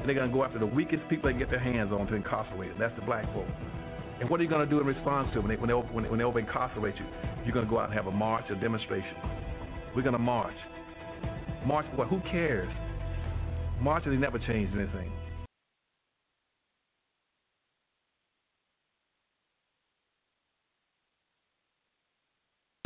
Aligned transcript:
And 0.00 0.08
they're 0.08 0.14
going 0.14 0.30
to 0.30 0.34
go 0.34 0.44
after 0.44 0.58
the 0.58 0.66
weakest 0.66 1.02
people 1.10 1.28
they 1.28 1.34
can 1.34 1.38
get 1.38 1.50
their 1.50 1.60
hands 1.60 1.92
on 1.92 2.06
to 2.06 2.14
incarcerate 2.14 2.70
them. 2.70 2.78
That's 2.78 2.94
the 2.98 3.04
black 3.04 3.26
folk. 3.34 3.46
And 4.18 4.28
what 4.28 4.40
are 4.40 4.42
you 4.42 4.48
going 4.48 4.66
to 4.66 4.70
do 4.70 4.80
in 4.80 4.86
response 4.86 5.28
to 5.34 5.38
it 5.38 5.42
when 5.42 5.50
they, 5.50 5.56
when 5.56 5.68
they, 5.68 5.74
when 5.74 6.04
they, 6.04 6.10
when 6.10 6.18
they 6.18 6.24
over 6.24 6.38
incarcerate 6.38 6.96
you? 6.96 7.06
You're 7.44 7.54
going 7.54 7.66
to 7.66 7.70
go 7.70 7.78
out 7.78 7.86
and 7.90 7.94
have 7.94 8.06
a 8.06 8.10
march, 8.10 8.44
a 8.50 8.54
demonstration. 8.54 9.14
We're 9.94 10.02
going 10.02 10.14
to 10.14 10.18
march. 10.18 10.56
March 11.66 11.86
what? 11.96 12.08
Who 12.08 12.20
cares? 12.30 12.72
Marching 13.80 14.18
never 14.20 14.38
changed 14.38 14.74
anything. 14.74 15.12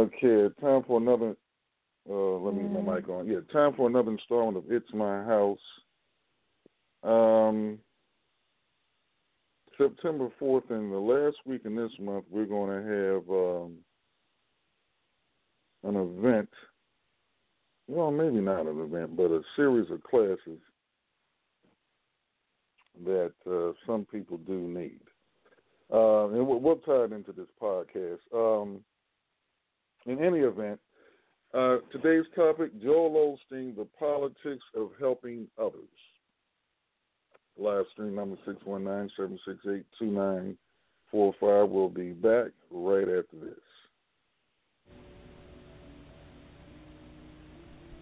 Okay, 0.00 0.54
time 0.60 0.82
for 0.86 1.00
another. 1.00 1.36
Uh, 2.08 2.36
let 2.38 2.54
me 2.54 2.62
get 2.62 2.72
my 2.72 2.80
mm. 2.80 2.94
mic 2.96 3.08
on. 3.08 3.26
Yeah, 3.26 3.38
time 3.52 3.72
for 3.76 3.88
another 3.88 4.10
installment 4.10 4.56
of 4.56 4.70
It's 4.70 4.92
My 4.92 5.24
House. 5.24 5.58
Um, 7.04 7.78
September 9.76 10.28
4th 10.40 10.70
and 10.70 10.92
the 10.92 10.98
last 10.98 11.36
week 11.44 11.62
in 11.64 11.74
this 11.74 11.90
month, 12.00 12.24
we're 12.30 12.46
going 12.46 12.70
to 12.70 13.22
have 13.22 13.30
um, 13.30 13.78
an 15.82 15.96
event. 15.96 16.48
Well, 17.86 18.10
maybe 18.10 18.40
not 18.40 18.66
an 18.66 18.80
event, 18.80 19.16
but 19.16 19.30
a 19.30 19.42
series 19.56 19.90
of 19.90 20.02
classes 20.04 20.60
that 23.04 23.32
uh, 23.50 23.72
some 23.86 24.06
people 24.10 24.38
do 24.38 24.54
need. 24.54 25.00
Uh, 25.92 26.28
and 26.28 26.46
we'll, 26.46 26.76
tie 26.76 27.04
it 27.04 27.12
into 27.12 27.32
this 27.32 27.48
podcast. 27.60 28.18
Um, 28.34 28.80
in 30.06 30.24
any 30.24 30.38
event, 30.38 30.80
uh, 31.52 31.78
today's 31.92 32.24
topic 32.34 32.70
Joel 32.82 33.38
Osteen, 33.52 33.76
the 33.76 33.86
politics 33.98 34.64
of 34.74 34.90
helping 34.98 35.46
others. 35.60 35.82
Live 37.56 37.84
stream 37.92 38.16
number 38.16 38.36
619 38.44 39.10
768 39.16 39.86
2945. 39.98 41.68
We'll 41.70 41.88
be 41.88 42.12
back 42.12 42.50
right 42.70 43.02
after 43.02 43.36
this. 43.40 43.54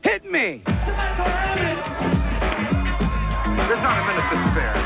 Hit 0.02 0.24
me! 0.24 0.62
There's 3.68 3.82
not 3.82 3.98
a 3.98 4.04
minute 4.08 4.28
to 4.32 4.36
spare. 4.52 4.81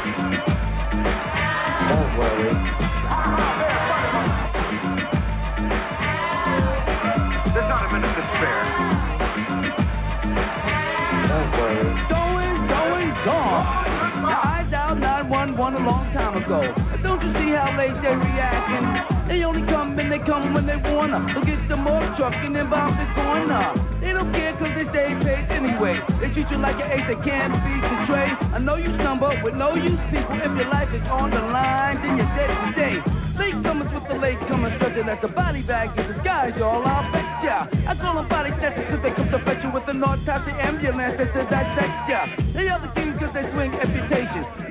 Don't 16.47 17.19
you 17.27 17.33
see 17.43 17.51
how 17.59 17.75
late 17.75 17.91
they 18.07 18.15
reacting? 18.15 18.87
They 19.27 19.43
only 19.43 19.67
come 19.67 19.99
and 19.99 20.07
they 20.07 20.23
come 20.23 20.55
when 20.55 20.63
they 20.63 20.79
wanna. 20.79 21.19
Look 21.35 21.51
at 21.51 21.59
the 21.67 21.75
more 21.75 22.07
truck 22.15 22.39
and 22.39 22.55
then 22.55 22.71
bounce 22.71 22.95
this 22.95 23.11
corner. 23.19 23.75
They 23.99 24.15
don't 24.15 24.31
care 24.31 24.55
cause 24.55 24.71
they 24.79 24.87
stay 24.95 25.11
paid 25.27 25.51
anyway. 25.51 25.99
They 26.23 26.31
treat 26.31 26.47
you 26.47 26.63
like 26.63 26.79
an 26.79 26.87
ace 26.87 27.03
they 27.11 27.19
can't 27.27 27.51
be 27.51 27.75
betrayed. 27.83 28.39
I 28.55 28.63
know 28.63 28.79
you 28.79 28.95
stumble 29.03 29.35
with 29.43 29.59
no 29.59 29.75
use 29.75 29.99
people. 30.15 30.39
If 30.39 30.55
your 30.55 30.71
life 30.71 30.87
is 30.95 31.03
on 31.11 31.35
the 31.35 31.43
line, 31.51 31.99
then 32.07 32.15
you're 32.15 32.31
dead 32.39 32.55
today. 32.71 32.95
Late 33.43 33.59
comers 33.67 33.91
with 33.91 34.07
the 34.07 34.15
late 34.15 34.39
comers, 34.47 34.73
such 34.79 34.95
as 34.95 35.19
a 35.27 35.31
body 35.35 35.67
bag 35.67 35.99
in 35.99 36.07
disguise, 36.15 36.55
y'all. 36.55 36.87
I'll 36.87 37.11
bet 37.11 37.27
ya. 37.43 37.67
I 37.91 37.99
call 37.99 38.23
them 38.23 38.31
body 38.31 38.55
snatchers 38.63 38.87
cause 38.87 39.03
they 39.03 39.11
come 39.19 39.35
to 39.35 39.43
fetch 39.43 39.67
you 39.67 39.75
with 39.75 39.83
the 39.91 39.99
North 39.99 40.23
Taxi 40.23 40.55
ambulance 40.55 41.19
that 41.19 41.27
says 41.35 41.51
I 41.51 41.67
text 41.75 42.07
ya. 42.07 42.21
They 42.55 42.71
are 42.71 42.79
the 42.79 42.95
kings 42.95 43.19
cause 43.19 43.35
they 43.35 43.43
swing 43.51 43.75
amputation. 43.75 44.66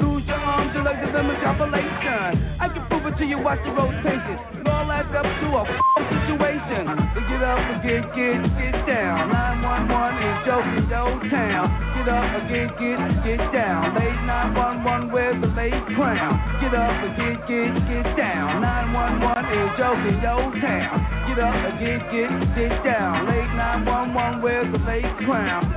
Lose 0.55 0.71
your 0.71 0.87
arm 0.87 0.95
arms 0.95 1.59
are 1.59 1.67
like 1.67 1.91
the. 1.99 2.31
I 2.63 2.71
can 2.71 2.87
prove 2.87 3.05
it 3.11 3.17
to 3.19 3.25
you, 3.25 3.39
watch 3.39 3.59
the 3.65 3.71
rotation. 3.75 4.39
It 4.55 4.67
all 4.67 4.87
adds 4.87 5.11
up 5.11 5.27
to 5.27 5.47
a 5.51 5.63
situation. 5.99 6.87
So 7.11 7.19
get 7.27 7.43
up 7.43 7.59
and 7.59 7.83
get, 7.83 8.07
get, 8.15 8.39
get 8.55 8.87
down. 8.87 9.35
911 9.35 10.15
is 10.23 10.47
joking, 10.47 10.87
yo 10.87 11.19
town. 11.27 11.67
Get 11.99 12.07
up 12.07 12.23
and 12.39 12.47
get, 12.47 12.71
get, 12.79 12.99
get 13.27 13.43
down. 13.51 13.99
Late 13.99 14.15
911, 14.23 15.11
where's 15.11 15.35
the 15.43 15.51
late 15.59 15.75
crown? 15.91 16.39
Get 16.63 16.71
up 16.71 17.03
and 17.03 17.19
get, 17.19 17.35
get, 17.51 17.75
get 17.91 18.15
down. 18.15 18.63
911 18.63 19.59
is 19.59 19.75
joking, 19.75 20.23
yo 20.23 20.55
town. 20.63 21.03
Get 21.27 21.39
up 21.43 21.51
and 21.51 21.75
get, 21.83 21.99
get, 22.15 22.31
get 22.55 22.71
down. 22.87 23.27
Late 23.27 23.51
911, 23.59 24.39
where's 24.39 24.71
the 24.71 24.79
late 24.87 25.11
crown? 25.27 25.67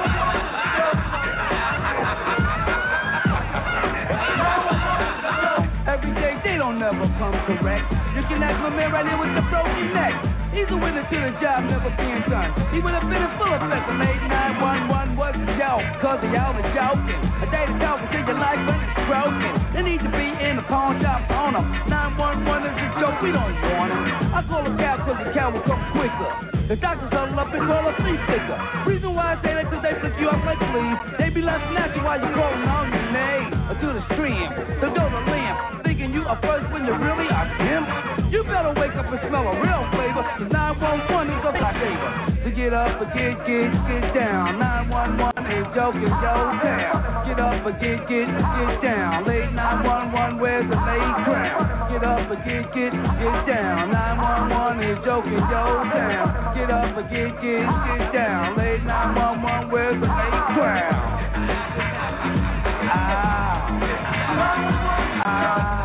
never 6.90 7.06
come 7.22 7.38
correct. 7.46 7.86
You 8.18 8.22
can 8.26 8.42
ask 8.42 8.58
my 8.58 8.74
man 8.74 8.90
right 8.90 9.06
here 9.06 9.14
with 9.14 9.30
the 9.38 9.44
broken 9.46 9.94
neck. 9.94 10.14
He's 10.50 10.66
a 10.66 10.74
winner 10.74 11.06
to 11.06 11.16
the 11.22 11.32
job 11.38 11.62
never 11.70 11.86
being 11.94 12.18
done. 12.26 12.50
He 12.74 12.82
would 12.82 12.90
have 12.90 13.06
been 13.06 13.22
in 13.22 13.30
full 13.38 13.46
effect 13.46 13.86
of 13.86 13.94
late 14.02 14.18
911 14.26 15.14
was 15.14 15.38
a 15.38 15.46
joke, 15.54 15.86
cause 16.02 16.18
they 16.18 16.34
all 16.34 16.50
was 16.50 16.66
joking. 16.74 17.20
A 17.38 17.46
day 17.46 17.62
to 17.70 17.74
talk 17.78 18.02
until 18.02 18.26
your 18.26 18.38
life 18.42 18.58
when 18.66 18.78
it's 18.82 18.98
broken. 19.06 19.52
They 19.70 19.82
need 19.86 20.02
to 20.02 20.10
be 20.10 20.26
in 20.42 20.58
the 20.58 20.66
pawn 20.66 20.98
shop 20.98 21.30
on 21.30 21.54
them. 21.54 21.66
911 21.86 22.74
is 22.74 22.82
a 22.82 22.88
joke, 22.98 23.22
we 23.22 23.30
don't 23.30 23.54
want 23.70 23.94
him. 23.94 24.34
I 24.34 24.42
call 24.50 24.66
a 24.66 24.74
cab 24.74 25.06
cause 25.06 25.18
the 25.22 25.30
cab 25.30 25.54
will 25.54 25.66
come 25.70 25.82
quicker. 25.94 26.30
The 26.66 26.74
doctors 26.74 27.14
huddle 27.14 27.38
up 27.38 27.54
and 27.54 27.70
call 27.70 27.86
a 27.86 27.94
flea 28.02 28.18
sticker. 28.26 28.58
Reason 28.90 29.14
why 29.14 29.38
I 29.38 29.42
say 29.46 29.54
that 29.54 29.70
cause 29.70 29.82
they 29.86 29.94
flick 30.02 30.18
you 30.18 30.26
off 30.26 30.42
like 30.42 30.58
fleas. 30.74 30.98
They 31.22 31.30
be 31.30 31.46
at 31.46 31.94
you 31.94 32.02
while 32.02 32.18
you're 32.18 32.34
calling 32.34 32.66
on 32.66 32.90
your 32.90 33.06
name. 33.14 33.54
Or 33.70 33.78
to 33.78 33.88
the 33.94 34.02
stream, 34.18 34.50
to 34.82 34.86
go 34.90 35.06
to 35.06 35.22
limb. 35.30 35.89
You 36.20 36.28
are 36.28 36.36
first 36.44 36.68
when 36.68 36.84
you 36.84 36.92
really 36.92 37.32
are 37.32 37.48
him. 37.64 37.80
You 38.28 38.44
better 38.44 38.76
wake 38.76 38.92
up 38.92 39.08
and 39.08 39.20
smell 39.24 39.40
a 39.40 39.56
real 39.56 39.88
flavor. 39.88 40.20
Cause 40.20 40.52
911 40.52 41.32
is 41.32 41.44
a 41.48 41.52
black 41.56 41.72
favor. 41.80 42.44
To 42.44 42.50
get 42.52 42.76
up 42.76 43.00
and 43.00 43.08
get, 43.16 43.40
get, 43.48 43.72
get 43.88 44.04
down. 44.12 44.60
911 44.60 45.48
is 45.48 45.64
joking, 45.72 46.12
yo 46.12 46.36
town. 46.60 47.24
Get 47.24 47.40
up 47.40 47.64
and 47.64 47.72
get, 47.80 48.04
get, 48.04 48.28
get 48.28 48.84
down. 48.84 49.24
Late 49.24 49.48
911, 49.48 50.44
where's 50.44 50.68
the 50.68 50.76
late 50.76 51.16
crown? 51.24 51.88
Get 51.88 52.04
up 52.04 52.28
and 52.28 52.44
get, 52.44 52.68
get, 52.76 52.92
get 52.92 53.38
down. 53.48 53.88
911 53.88 54.92
is 54.92 55.00
joking, 55.00 55.40
yo 55.40 55.64
town. 55.88 56.52
Get 56.52 56.68
up 56.68 57.00
and 57.00 57.08
get, 57.08 57.32
get, 57.40 57.64
get 57.64 58.12
down. 58.12 58.60
Late 58.60 58.84
911, 58.84 59.72
where's 59.72 59.96
the 59.96 60.04
late 60.04 60.44
crown? 60.52 61.00
Ah. 62.92 63.40
Ah. 65.24 65.79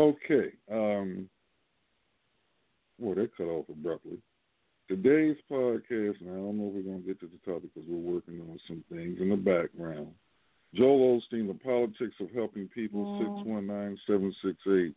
Okay. 0.00 0.52
Um, 0.72 1.28
boy, 2.98 3.14
that 3.16 3.36
cut 3.36 3.44
off 3.44 3.66
abruptly. 3.68 4.16
Today's 4.88 5.36
podcast, 5.50 6.20
and 6.20 6.30
I 6.30 6.36
don't 6.36 6.56
know 6.56 6.68
if 6.68 6.74
we're 6.74 6.90
going 6.90 7.02
to 7.02 7.06
get 7.06 7.20
to 7.20 7.26
the 7.26 7.52
topic 7.52 7.68
because 7.74 7.86
we're 7.86 8.14
working 8.14 8.40
on 8.40 8.58
some 8.66 8.82
things 8.90 9.18
in 9.20 9.28
the 9.28 9.36
background. 9.36 10.08
Joel 10.74 11.20
Osteen, 11.20 11.48
The 11.48 11.58
Politics 11.62 12.14
of 12.18 12.30
Helping 12.34 12.68
People, 12.68 13.18
619 13.18 13.98
768 14.06 14.94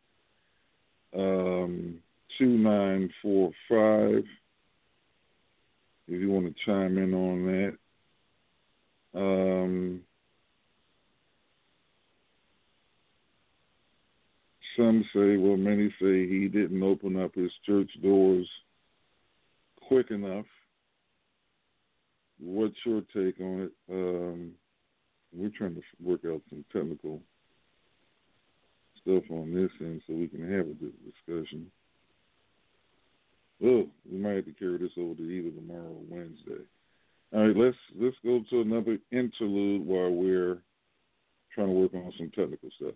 um, 1.19 1.99
2945. 2.39 4.23
If 6.07 6.21
you 6.21 6.31
want 6.31 6.45
to 6.45 6.53
chime 6.65 6.97
in 6.97 7.13
on 7.13 7.45
that. 9.13 9.19
Um, 9.19 10.01
some 14.77 15.03
say, 15.13 15.37
well, 15.37 15.57
many 15.57 15.89
say 16.01 16.27
he 16.27 16.47
didn't 16.47 16.83
open 16.83 17.21
up 17.21 17.35
his 17.35 17.51
church 17.65 17.89
doors 18.01 18.47
quick 19.87 20.11
enough. 20.11 20.45
What's 22.39 22.75
your 22.85 23.01
take 23.13 23.39
on 23.39 23.69
it? 23.69 23.71
Um, 23.91 24.51
we're 25.35 25.51
trying 25.57 25.75
to 25.75 25.81
work 26.01 26.21
out 26.25 26.41
some 26.49 26.65
technical 26.71 27.21
stuff 29.01 29.23
on 29.29 29.53
this 29.53 29.71
end 29.79 30.01
so 30.07 30.13
we 30.13 30.27
can 30.27 30.41
have 30.51 30.67
a 30.67 30.73
discussion. 30.73 31.71
Oh, 33.63 33.87
we 34.11 34.17
might 34.17 34.35
have 34.35 34.45
to 34.45 34.53
carry 34.53 34.77
this 34.77 34.91
over 34.97 35.15
to 35.15 35.23
either 35.23 35.51
tomorrow 35.51 35.89
or 35.89 36.03
Wednesday. 36.09 36.63
All 37.33 37.47
right, 37.47 37.55
let's 37.55 37.77
let's 37.99 38.15
go 38.23 38.41
to 38.49 38.61
another 38.61 38.97
interlude 39.11 39.85
while 39.85 40.11
we're 40.11 40.57
trying 41.53 41.67
to 41.67 41.73
work 41.73 41.93
on 41.93 42.11
some 42.17 42.31
technical 42.35 42.69
stuff. 42.75 42.93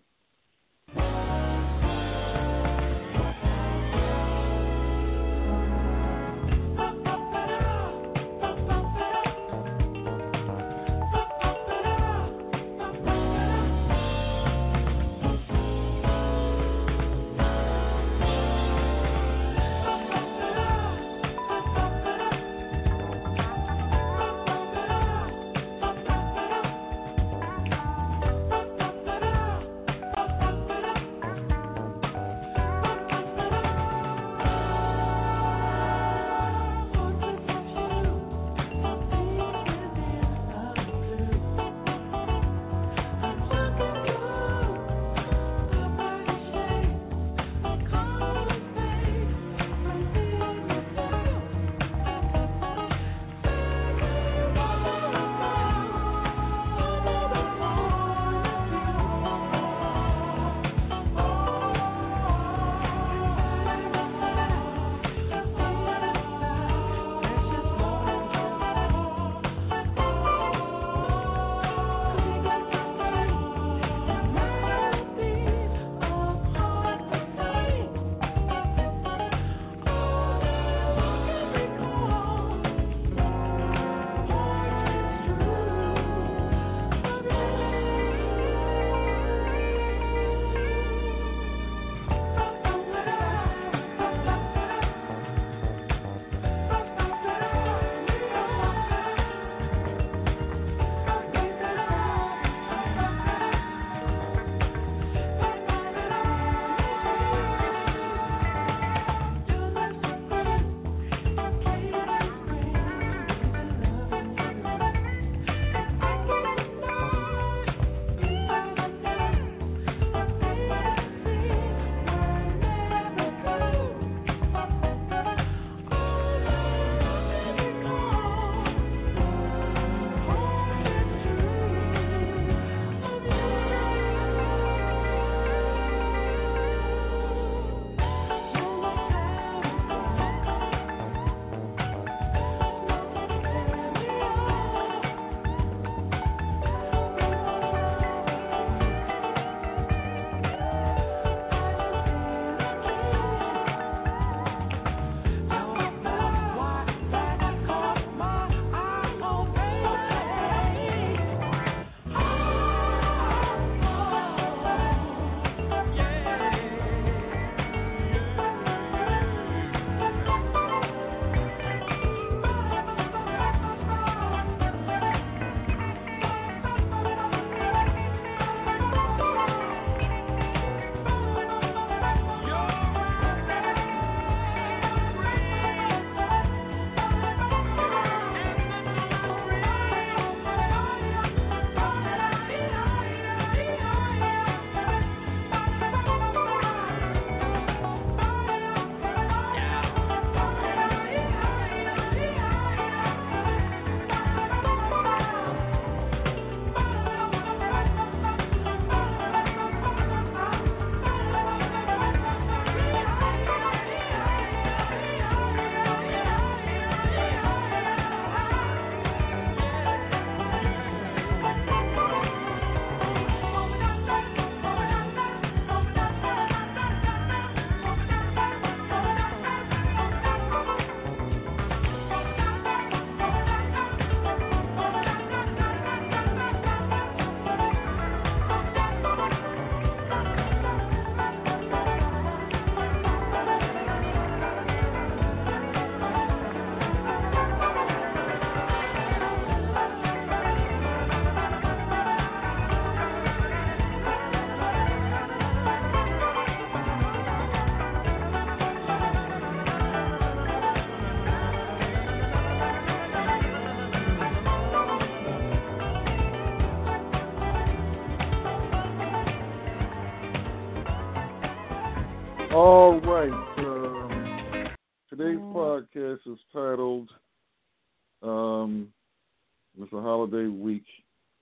It's 279.88 279.96
a 279.96 280.02
holiday 280.02 280.48
week, 280.48 280.84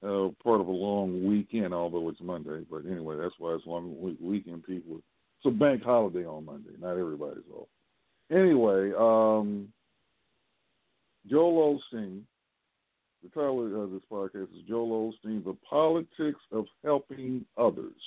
uh, 0.04 0.28
part 0.40 0.60
of 0.60 0.68
a 0.68 0.70
long 0.70 1.26
weekend, 1.26 1.74
although 1.74 2.08
it's 2.08 2.20
Monday. 2.20 2.64
But 2.70 2.86
anyway, 2.86 3.16
that's 3.16 3.34
why 3.40 3.54
it's 3.54 3.66
long 3.66 4.00
week- 4.00 4.20
weekend. 4.20 4.62
People, 4.62 4.98
it's 4.98 5.46
a 5.46 5.50
bank 5.50 5.82
holiday 5.82 6.24
on 6.24 6.44
Monday. 6.44 6.70
Not 6.78 6.96
everybody's 6.96 7.42
off. 7.52 7.66
Anyway, 8.30 8.92
um, 8.92 9.72
Joel 11.26 11.80
Osteen. 11.80 12.22
The 13.24 13.30
title 13.30 13.82
of 13.82 13.90
this 13.90 14.04
podcast 14.08 14.56
is 14.56 14.62
Joel 14.68 15.12
Osteen: 15.12 15.42
The 15.42 15.54
Politics 15.68 16.40
of 16.52 16.68
Helping 16.84 17.44
Others. 17.56 18.00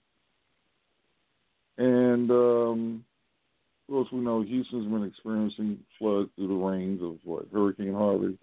And, 1.78 2.32
um, 2.32 3.06
of 3.88 3.94
course, 3.94 4.08
we 4.12 4.20
know 4.20 4.42
Houston's 4.42 4.92
been 4.92 5.04
experiencing 5.04 5.80
floods 6.00 6.30
through 6.36 6.48
the 6.48 6.54
rains 6.54 7.02
of 7.04 7.18
what, 7.24 7.46
Hurricane 7.54 7.94
Harvey. 7.94 8.38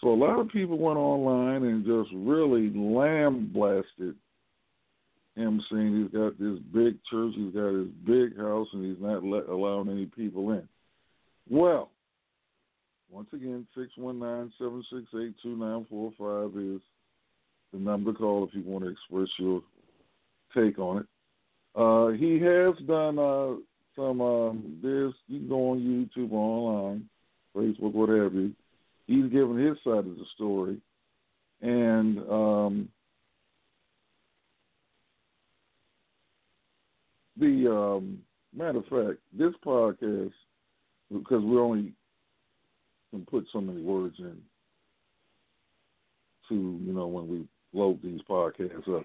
So 0.00 0.08
a 0.08 0.14
lot 0.14 0.38
of 0.38 0.48
people 0.48 0.78
went 0.78 0.98
online 0.98 1.62
and 1.62 1.84
just 1.84 2.10
really 2.14 2.70
lambasted 2.74 4.16
him, 5.36 5.62
saying 5.70 6.02
he's 6.02 6.20
got 6.20 6.38
this 6.38 6.58
big 6.74 6.98
church, 7.10 7.32
he's 7.36 7.54
got 7.54 7.72
his 7.72 7.88
big 8.04 8.36
house, 8.36 8.68
and 8.72 8.84
he's 8.84 9.02
not 9.02 9.24
let, 9.24 9.48
allowing 9.48 9.88
any 9.88 10.06
people 10.06 10.50
in. 10.52 10.68
Well, 11.48 11.90
once 13.12 13.28
again, 13.32 13.66
six 13.76 13.90
one 13.96 14.18
nine 14.18 14.52
seven 14.58 14.82
six 14.92 15.04
eight 15.22 15.34
two 15.42 15.56
nine 15.56 15.86
four 15.88 16.12
five 16.18 16.56
is 16.60 16.80
the 17.72 17.78
number 17.78 18.12
to 18.12 18.18
call 18.18 18.44
if 18.44 18.54
you 18.54 18.62
want 18.64 18.84
to 18.84 18.90
express 18.90 19.28
your 19.38 19.62
take 20.56 20.78
on 20.78 20.98
it. 20.98 21.06
Uh, 21.74 22.08
he 22.08 22.40
has 22.40 22.74
done 22.86 23.18
uh, 23.18 23.54
some. 23.94 24.20
Um, 24.20 24.80
you 24.82 25.38
can 25.38 25.48
go 25.48 25.70
on 25.70 25.78
YouTube 25.78 26.32
or 26.32 26.38
online, 26.38 27.08
Facebook, 27.54 27.92
what 27.92 28.08
have 28.08 28.34
you 28.34 28.52
he's 29.06 29.30
given 29.30 29.58
his 29.58 29.76
side 29.84 29.98
of 29.98 30.16
the 30.16 30.24
story, 30.34 30.78
and 31.60 32.18
um, 32.30 32.88
the 37.38 37.70
um, 37.70 38.18
matter 38.56 38.78
of 38.78 38.86
fact, 38.86 39.20
this 39.36 39.52
podcast 39.64 40.32
because 41.10 41.42
we're 41.44 41.62
only 41.62 41.92
can 43.12 43.26
put 43.26 43.46
so 43.52 43.60
many 43.60 43.82
words 43.82 44.16
in 44.18 44.36
to 46.48 46.80
you 46.84 46.92
know 46.92 47.06
when 47.06 47.28
we 47.28 47.46
load 47.72 48.00
these 48.02 48.20
podcasts 48.28 48.88
up. 48.88 49.04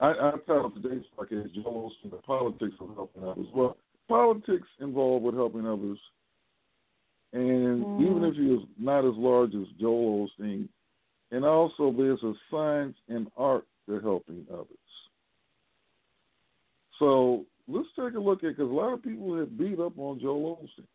I, 0.00 0.10
I 0.10 0.30
titled 0.46 0.82
today's 0.82 1.04
podcast 1.18 1.54
"Joel 1.54 1.90
Osteen: 1.90 2.10
The 2.10 2.16
Politics 2.18 2.76
of 2.80 2.94
Helping 2.94 3.24
Others." 3.24 3.46
Well, 3.54 3.76
politics 4.08 4.68
involved 4.80 5.24
with 5.24 5.34
helping 5.34 5.66
others 5.66 5.98
and 7.32 7.84
mm. 7.84 8.02
even 8.02 8.24
if 8.24 8.34
he 8.34 8.46
is 8.46 8.60
not 8.78 9.04
as 9.04 9.14
large 9.16 9.54
as 9.54 9.66
Joel 9.80 10.28
Osteen, 10.28 10.68
and 11.30 11.44
also 11.44 11.94
there's 11.96 12.22
a 12.22 12.32
science 12.50 12.96
and 13.08 13.28
art 13.36 13.64
to 13.86 14.00
helping 14.00 14.46
others. 14.52 14.66
So 16.98 17.44
let's 17.68 17.88
take 17.96 18.14
a 18.14 18.20
look 18.20 18.42
at 18.42 18.56
because 18.56 18.70
a 18.70 18.74
lot 18.74 18.92
of 18.92 19.02
people 19.02 19.38
have 19.38 19.56
beat 19.56 19.78
up 19.78 19.98
on 19.98 20.20
Joel 20.20 20.56
Osteen, 20.62 20.86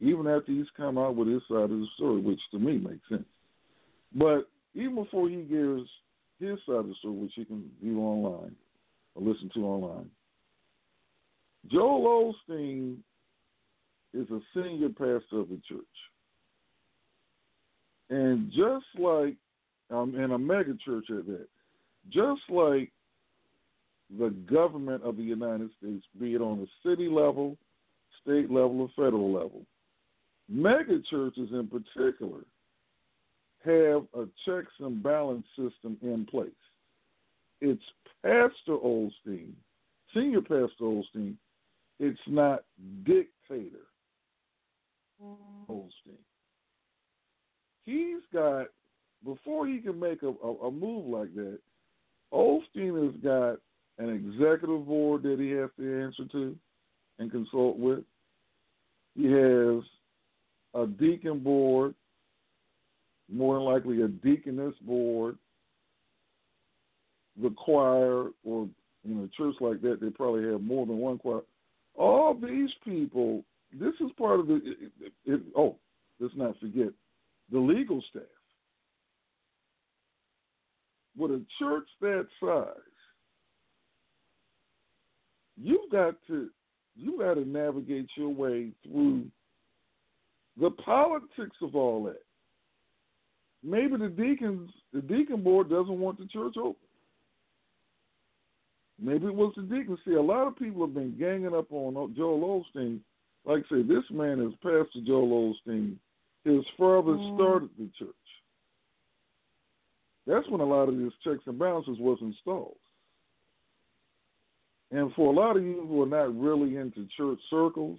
even 0.00 0.26
after 0.26 0.52
he's 0.52 0.66
come 0.76 0.98
out 0.98 1.16
with 1.16 1.28
his 1.28 1.42
side 1.48 1.64
of 1.64 1.70
the 1.70 1.86
story, 1.96 2.20
which 2.20 2.40
to 2.50 2.58
me 2.58 2.78
makes 2.78 3.08
sense. 3.08 3.24
But 4.14 4.48
even 4.74 4.94
before 4.94 5.28
he 5.28 5.42
gives 5.42 5.88
his 6.38 6.58
side 6.66 6.76
of 6.76 6.88
the 6.88 6.94
story, 6.98 7.14
which 7.14 7.32
you 7.36 7.44
can 7.44 7.70
view 7.82 8.00
online 8.00 8.54
or 9.14 9.22
listen 9.22 9.50
to 9.54 9.60
online, 9.64 10.10
Joel 11.70 12.34
Osteen 12.48 12.98
is 14.14 14.28
a 14.30 14.40
senior 14.54 14.88
pastor 14.88 15.40
of 15.40 15.48
the 15.48 15.60
church. 15.68 15.84
And 18.08 18.50
just 18.50 18.86
like, 18.98 19.34
um, 19.90 20.14
in 20.14 20.32
a 20.32 20.38
mega 20.38 20.74
church 20.84 21.06
at 21.10 21.26
that, 21.26 21.48
just 22.10 22.42
like 22.48 22.92
the 24.18 24.30
government 24.50 25.02
of 25.02 25.16
the 25.16 25.22
United 25.22 25.70
States, 25.78 26.04
be 26.20 26.34
it 26.34 26.40
on 26.40 26.60
a 26.60 26.88
city 26.88 27.08
level, 27.08 27.56
state 28.22 28.50
level, 28.50 28.82
or 28.82 28.90
federal 28.94 29.32
level, 29.32 29.62
mega 30.48 31.00
churches 31.10 31.48
in 31.52 31.68
particular 31.68 32.40
have 33.64 34.06
a 34.14 34.26
checks 34.44 34.72
and 34.80 35.02
balance 35.02 35.46
system 35.56 35.96
in 36.02 36.26
place. 36.26 36.50
It's 37.60 37.82
Pastor 38.22 38.76
Osteen, 38.84 39.52
Senior 40.14 40.42
Pastor 40.42 40.68
Osteen, 40.80 41.34
it's 41.98 42.20
not 42.26 42.64
dictator 43.04 43.86
Osteen. 45.68 45.90
He's 47.84 48.22
got 48.32 48.66
before 49.24 49.66
he 49.66 49.78
can 49.78 49.98
make 49.98 50.22
a, 50.22 50.28
a, 50.28 50.52
a 50.66 50.70
move 50.70 51.06
like 51.06 51.34
that. 51.34 51.58
Osteen 52.32 53.04
has 53.04 53.20
got 53.22 53.58
an 53.98 54.10
executive 54.10 54.86
board 54.86 55.22
that 55.22 55.38
he 55.40 55.50
has 55.50 55.70
to 55.78 56.02
answer 56.02 56.24
to 56.32 56.56
and 57.18 57.30
consult 57.30 57.78
with. 57.78 58.04
He 59.16 59.24
has 59.26 59.82
a 60.76 60.86
deacon 60.86 61.38
board, 61.40 61.94
more 63.32 63.54
than 63.54 63.64
likely 63.64 64.02
a 64.02 64.08
deaconess 64.08 64.74
board, 64.82 65.36
the 67.40 67.50
choir, 67.50 68.28
or 68.44 68.68
in 69.04 69.20
a 69.20 69.28
church 69.36 69.54
like 69.60 69.80
that, 69.82 70.00
they 70.00 70.10
probably 70.10 70.44
have 70.50 70.62
more 70.62 70.86
than 70.86 70.98
one 70.98 71.18
choir. 71.18 71.40
All 71.96 72.34
these 72.34 72.70
people 72.84 73.44
this 73.72 73.94
is 74.00 74.10
part 74.16 74.40
of 74.40 74.46
the. 74.46 74.56
It, 75.00 75.12
it, 75.24 75.40
oh, 75.56 75.76
let's 76.20 76.34
not 76.36 76.58
forget 76.60 76.88
the 77.50 77.58
legal 77.58 78.02
staff. 78.10 78.22
With 81.16 81.30
a 81.30 81.42
church 81.58 81.86
that 82.00 82.26
size, 82.40 82.68
you've 85.56 85.90
got 85.90 86.14
to 86.28 86.48
you've 86.94 87.20
got 87.20 87.34
to 87.34 87.44
navigate 87.44 88.08
your 88.16 88.28
way 88.28 88.70
through 88.82 89.26
the 90.60 90.70
politics 90.70 91.56
of 91.62 91.74
all 91.74 92.04
that. 92.04 92.22
Maybe 93.62 93.96
the 93.96 94.08
deacons, 94.08 94.70
the 94.92 95.02
deacon 95.02 95.42
board 95.42 95.68
doesn't 95.68 95.98
want 95.98 96.18
the 96.18 96.26
church 96.26 96.54
open. 96.56 96.76
Maybe 98.98 99.26
it 99.26 99.34
was 99.34 99.52
the 99.56 99.62
deacons. 99.62 99.98
See, 100.06 100.14
a 100.14 100.22
lot 100.22 100.46
of 100.46 100.56
people 100.56 100.86
have 100.86 100.94
been 100.94 101.16
ganging 101.18 101.54
up 101.54 101.70
on 101.70 102.14
Joel 102.16 102.64
Osteen 102.64 103.00
like 103.46 103.62
I 103.70 103.76
say, 103.76 103.82
this 103.82 104.02
man 104.10 104.40
is 104.40 104.52
Pastor 104.54 105.00
Joel 105.06 105.54
Osteen. 105.54 105.96
His 106.44 106.64
father 106.76 107.12
mm. 107.12 107.36
started 107.36 107.70
the 107.78 107.88
church. 107.98 108.10
That's 110.26 110.48
when 110.50 110.60
a 110.60 110.64
lot 110.64 110.88
of 110.88 110.98
these 110.98 111.12
checks 111.22 111.44
and 111.46 111.58
balances 111.58 111.98
was 112.00 112.18
installed. 112.20 112.76
And 114.90 115.12
for 115.14 115.32
a 115.32 115.36
lot 115.36 115.56
of 115.56 115.62
you 115.62 115.86
who 115.88 116.02
are 116.02 116.06
not 116.06 116.36
really 116.38 116.76
into 116.76 117.06
church 117.16 117.38
circles, 117.48 117.98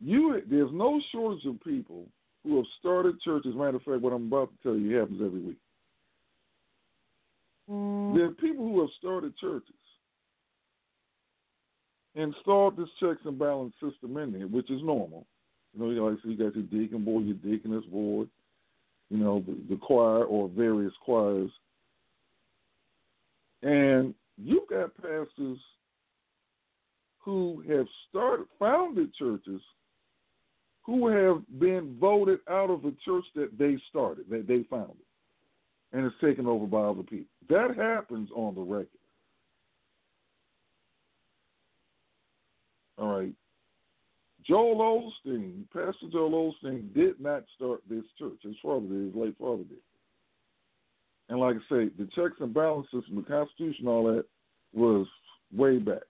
you 0.00 0.40
there's 0.48 0.70
no 0.72 1.00
shortage 1.12 1.44
of 1.44 1.62
people 1.62 2.06
who 2.44 2.56
have 2.56 2.66
started 2.78 3.20
churches. 3.20 3.54
Matter 3.54 3.76
of 3.76 3.82
fact, 3.82 4.00
what 4.00 4.12
I'm 4.12 4.26
about 4.26 4.50
to 4.50 4.62
tell 4.62 4.78
you 4.78 4.96
happens 4.96 5.20
every 5.24 5.40
week. 5.40 5.58
Mm. 7.70 8.14
There 8.14 8.24
are 8.26 8.30
people 8.30 8.66
who 8.66 8.80
have 8.80 8.90
started 8.98 9.36
churches 9.38 9.74
installed 12.14 12.76
this 12.76 12.88
checks 13.00 13.20
and 13.24 13.38
balance 13.38 13.74
system 13.82 14.16
in 14.16 14.32
there, 14.32 14.46
which 14.46 14.70
is 14.70 14.82
normal. 14.82 15.26
You 15.74 15.80
know, 15.80 16.04
like 16.04 16.18
so 16.22 16.30
you 16.30 16.36
got 16.36 16.56
your 16.56 16.64
deacon 16.64 17.04
board, 17.04 17.24
your 17.24 17.36
deaconess 17.36 17.84
board, 17.84 18.28
you 19.10 19.18
know, 19.18 19.44
the, 19.46 19.56
the 19.68 19.76
choir 19.76 20.24
or 20.24 20.48
various 20.48 20.92
choirs, 21.04 21.50
and 23.62 24.14
you've 24.36 24.68
got 24.68 24.96
pastors 24.96 25.58
who 27.20 27.62
have 27.68 27.86
started 28.08 28.46
founded 28.58 29.14
churches 29.14 29.60
who 30.88 31.06
have 31.08 31.42
been 31.60 31.94
voted 32.00 32.38
out 32.48 32.70
of 32.70 32.80
the 32.80 32.94
church 33.04 33.24
that 33.34 33.50
they 33.58 33.76
started, 33.90 34.24
that 34.30 34.48
they 34.48 34.64
founded, 34.70 34.96
and 35.92 36.06
is 36.06 36.12
taken 36.18 36.46
over 36.46 36.64
by 36.64 36.80
other 36.80 37.02
people. 37.02 37.26
That 37.50 37.76
happens 37.76 38.30
on 38.34 38.54
the 38.54 38.62
record. 38.62 38.88
All 42.96 43.18
right. 43.18 43.34
Joel 44.46 45.12
Osteen, 45.26 45.64
Pastor 45.74 46.08
Joel 46.10 46.54
Osteen, 46.54 46.94
did 46.94 47.20
not 47.20 47.44
start 47.54 47.82
this 47.90 48.04
church. 48.18 48.38
His 48.42 48.56
father 48.62 48.86
did, 48.86 49.08
his 49.08 49.14
late 49.14 49.36
father 49.38 49.64
did. 49.64 49.76
And 51.28 51.38
like 51.38 51.56
I 51.56 51.58
say, 51.68 51.90
the 51.98 52.08
checks 52.14 52.40
and 52.40 52.54
balances 52.54 53.04
and 53.10 53.18
the 53.18 53.28
Constitution, 53.28 53.88
all 53.88 54.04
that 54.04 54.24
was 54.72 55.06
way 55.54 55.76
back. 55.76 56.00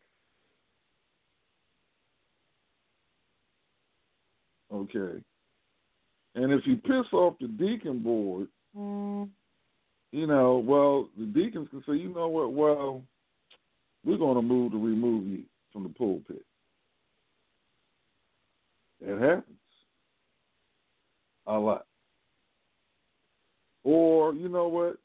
Okay. 4.79 5.23
And 6.35 6.53
if 6.53 6.61
you 6.67 6.77
piss 6.77 7.13
off 7.13 7.35
the 7.41 7.49
deacon 7.49 8.01
board, 8.01 8.49
mm. 8.77 9.29
you 10.13 10.27
know, 10.27 10.59
well, 10.59 11.09
the 11.19 11.27
deacons 11.27 11.69
can 11.71 11.83
say, 11.87 11.95
you 11.95 12.15
know 12.15 12.29
what, 12.29 12.53
well, 12.53 13.03
we're 14.05 14.19
going 14.19 14.37
to 14.37 14.43
move 14.43 14.73
to 14.73 14.79
remove 14.79 15.27
you 15.27 15.43
from 15.73 15.83
the 15.83 15.89
pulpit. 15.89 16.45
It 19.01 19.21
happens 19.21 19.57
a 21.47 21.59
lot. 21.59 21.87
Or, 23.85 24.35
you 24.35 24.49
know 24.49 24.69
what? 24.69 24.97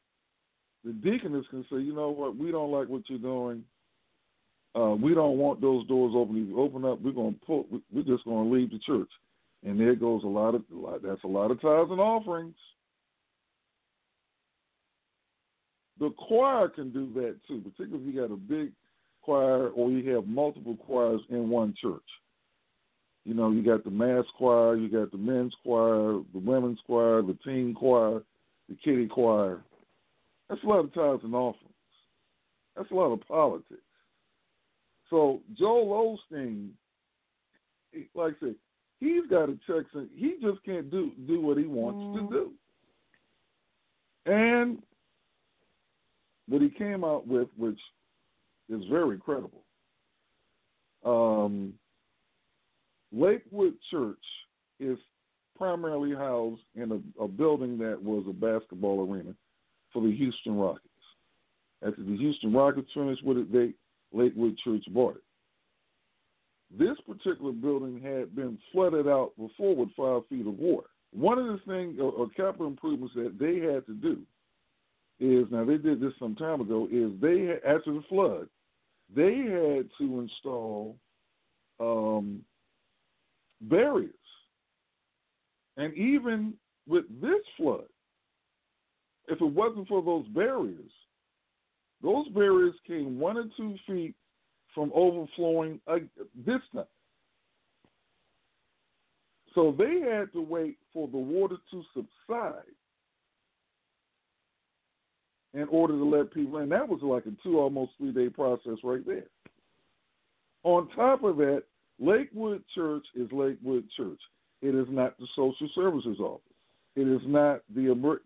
The 0.84 0.92
deaconess 0.92 1.46
can 1.50 1.66
say, 1.72 1.78
you 1.78 1.96
know 1.96 2.10
what? 2.10 2.36
We 2.36 2.52
don't 2.52 2.72
like 2.72 2.90
what 2.90 3.04
you're 3.08 3.20
doing. 3.20 3.64
Uh, 4.76 4.96
we 4.96 5.14
don't 5.14 5.38
want 5.38 5.62
those 5.62 5.88
doors 5.88 6.14
open. 6.16 6.42
If 6.42 6.50
you 6.50 6.60
open 6.60 6.84
up, 6.84 7.00
we're 7.02 7.12
going 7.12 7.36
to 7.36 7.46
pull. 7.46 7.66
We're 7.94 8.04
just 8.04 8.26
going 8.26 8.50
to 8.50 8.56
leave 8.56 8.72
the 8.72 8.80
church. 8.80 9.10
And 9.66 9.80
there 9.80 9.96
goes 9.96 10.24
a 10.24 10.28
lot 10.28 10.56
of 10.56 10.64
that's 11.02 11.24
a 11.24 11.28
lot 11.28 11.52
of 11.52 11.62
tithes 11.62 11.92
and 11.92 12.00
offerings. 12.00 12.56
The 16.00 16.10
choir 16.12 16.68
can 16.70 16.92
do 16.92 17.14
that 17.14 17.38
too, 17.48 17.62
particularly 17.62 18.08
if 18.08 18.14
you 18.14 18.22
got 18.22 18.34
a 18.34 18.38
big 18.38 18.72
choir 19.22 19.70
or 19.70 19.90
you 19.90 20.14
have 20.16 20.28
multiple 20.28 20.76
choirs 20.76 21.22
in 21.30 21.50
one 21.50 21.74
church. 21.82 22.02
You 23.26 23.34
know, 23.34 23.52
you 23.52 23.64
got 23.64 23.86
the 23.86 23.92
mass 23.92 24.26
choir, 24.38 24.76
you 24.76 24.90
got 24.90 25.12
the 25.12 25.18
men's 25.18 25.54
choir, 25.64 26.20
the 26.34 26.40
women's 26.40 26.80
choir, 26.86 27.22
the 27.22 27.38
teen 27.46 27.74
choir, 27.74 28.22
the 28.68 28.76
kiddie 28.84 29.08
choir. 29.08 29.62
That's 30.50 30.64
a 30.64 30.68
lot 30.68 30.80
of 30.80 30.94
tithes 30.94 31.24
and 31.24 31.34
offerings. 31.34 31.70
That's 32.76 32.92
a 32.92 32.96
lot 32.96 33.14
of 33.14 33.26
politics. 33.26 33.80
So 35.10 35.42
Joel 35.58 36.18
Osteen, 36.34 36.72
like 38.16 38.34
I 38.42 38.46
said, 38.46 38.56
he's 39.04 39.30
got 39.30 39.48
to 39.48 39.60
check. 39.68 39.86
Some, 39.92 40.10
he 40.16 40.36
just 40.42 40.64
can't 40.64 40.90
do 40.90 41.12
do 41.28 41.42
what 41.42 41.58
he 41.58 41.66
wants 41.66 42.00
mm. 42.00 42.30
to 42.30 42.34
do. 42.34 42.52
And 44.26 44.82
what 46.48 46.62
he 46.62 46.70
came 46.70 47.04
out 47.04 47.28
with, 47.28 47.48
which 47.58 47.80
is 48.70 48.82
very 48.90 49.18
credible. 49.18 49.64
Um, 51.06 51.74
Lakewood 53.12 53.74
Church 53.92 54.24
is 54.80 54.98
primarily 55.58 56.16
housed 56.16 56.62
in 56.76 56.92
a, 56.92 57.24
a, 57.24 57.28
building 57.28 57.78
that 57.80 58.02
was 58.02 58.26
a 58.28 58.34
basketball 58.34 59.08
arena 59.08 59.34
for 59.92 60.02
the 60.02 60.16
Houston 60.16 60.56
Rockets. 60.56 60.88
After 61.86 62.02
the 62.02 62.18
Houston 62.18 62.54
Rockets 62.54 62.88
finished 62.94 63.24
with 63.24 63.38
it, 63.38 63.52
they 63.52 63.74
Lakewood 64.18 64.58
Church 64.64 64.84
bought 64.90 65.18
it. 65.18 65.24
This 66.78 66.98
particular 67.06 67.52
building 67.52 68.02
had 68.02 68.36
been 68.36 68.58
flooded 68.72 69.08
out 69.08 69.32
before 69.38 69.76
with 69.76 69.90
five 69.96 70.28
feet 70.28 70.48
of 70.48 70.58
water. 70.58 70.88
One 71.12 71.38
of 71.38 71.46
the 71.46 71.60
things, 71.68 72.00
or, 72.02 72.28
capital 72.30 72.68
improvements 72.68 73.14
that 73.16 73.38
they 73.40 73.60
had 73.60 73.86
to 73.86 73.94
do, 73.94 74.22
is 75.20 75.46
now 75.52 75.64
they 75.64 75.78
did 75.78 76.02
this 76.02 76.14
some 76.18 76.36
time 76.36 76.62
ago. 76.62 76.88
Is 76.92 77.12
they 77.22 77.54
after 77.66 77.94
the 77.94 78.04
flood, 78.10 78.48
they 79.16 79.38
had 79.38 79.90
to 80.00 80.20
install 80.22 80.98
um, 81.80 82.42
barriers. 83.62 84.10
And 85.78 85.94
even 85.94 86.54
with 86.88 87.06
this 87.22 87.42
flood, 87.58 87.86
if 89.28 89.40
it 89.40 89.46
wasn't 89.46 89.88
for 89.88 90.02
those 90.02 90.28
barriers, 90.30 90.92
those 92.02 92.28
barriers 92.30 92.76
came 92.88 93.20
one 93.20 93.38
or 93.38 93.46
two 93.56 93.76
feet 93.88 94.16
from 94.74 94.92
overflowing 94.94 95.80
uh, 95.88 96.00
this 96.46 96.62
time. 96.74 96.86
So 99.56 99.76
they 99.78 100.00
had 100.00 100.34
to 100.34 100.42
wait 100.42 100.78
for 100.94 101.08
the 101.08 101.18
water 101.18 101.58
to 101.72 101.84
subside 101.94 102.64
in 105.54 105.68
order 105.70 105.94
to 105.94 106.04
let 106.04 106.34
people 106.34 106.58
in. 106.60 106.70
That 106.70 106.88
was 106.88 107.02
like 107.04 107.26
a 107.26 107.44
two, 107.44 107.60
almost 107.60 107.92
three 107.98 108.12
day 108.12 108.30
process 108.30 108.78
right 108.84 109.06
there. 109.06 109.26
On 110.64 110.88
top 110.96 111.24
of 111.24 111.38
that, 111.38 111.64
Lakewood 112.00 112.64
Church 112.74 113.06
is 113.16 113.32
Lakewood 113.32 113.86
Church. 113.96 114.20
It 114.62 114.74
is 114.76 114.88
not 114.90 115.18
the 115.20 115.28
social 115.36 115.70
services 115.76 116.20
office. 116.20 116.42
It 116.96 117.08
is 117.08 117.22
not 117.26 117.62
the 117.76 118.20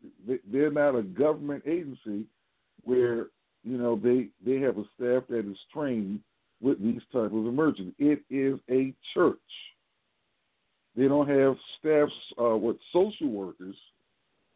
they're 0.51 0.71
not 0.71 0.95
a 0.95 1.01
government 1.01 1.63
agency 1.65 2.25
where 2.83 3.27
you 3.63 3.77
know 3.77 3.99
they 4.01 4.27
they 4.45 4.59
have 4.61 4.77
a 4.77 4.83
staff 4.95 5.23
that 5.29 5.49
is 5.49 5.57
trained 5.73 6.19
with 6.61 6.81
these 6.81 7.01
type 7.11 7.31
of 7.31 7.45
emergencies. 7.45 7.93
It 7.99 8.23
is 8.29 8.59
a 8.69 8.93
church. 9.13 9.37
They 10.95 11.07
don't 11.07 11.29
have 11.29 11.55
staffs 11.79 12.11
uh, 12.41 12.57
with 12.57 12.77
social 12.91 13.27
workers 13.27 13.75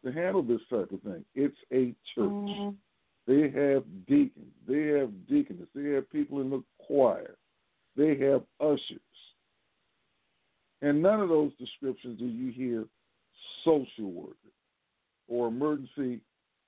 to 0.04 0.12
handle 0.12 0.42
this 0.42 0.60
type 0.68 0.90
of 0.90 1.00
thing. 1.02 1.24
It's 1.34 1.56
a 1.72 1.94
church. 2.14 2.28
Mm-hmm. 2.28 2.70
They 3.26 3.42
have 3.50 3.84
deacons. 4.08 4.52
They 4.66 4.98
have 4.98 5.10
deaconess. 5.28 5.68
They 5.74 5.90
have 5.90 6.10
people 6.10 6.40
in 6.40 6.50
the 6.50 6.62
choir. 6.84 7.36
They 7.96 8.18
have 8.18 8.42
ushers. 8.60 9.00
And 10.80 11.00
none 11.00 11.20
of 11.20 11.28
those 11.28 11.52
descriptions 11.60 12.18
do 12.18 12.26
you 12.26 12.50
hear 12.50 12.86
social 13.64 14.10
worker 14.10 14.36
or 15.28 15.46
emergency 15.46 16.20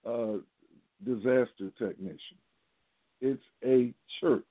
uh, 0.06 0.34
disaster 1.04 1.72
technician. 1.76 2.38
It's 3.20 3.42
a 3.64 3.92
church. 4.20 4.44